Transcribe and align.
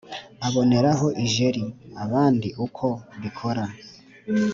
aboneraho 0.47 1.07
ijeri.abandi 1.25 2.49
uko 2.65 2.87
bikora 3.21 3.63